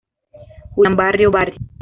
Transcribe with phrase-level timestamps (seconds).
[0.73, 1.59] Julián Barrio Barrio.